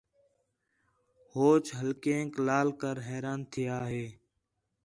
ہوچ 1.33 1.65
ٻلھینک 1.79 2.31
لال 2.47 2.67
کر 2.81 2.95
حیران 3.07 3.39
تِھیا 3.51 3.77
ہِے 3.91 4.05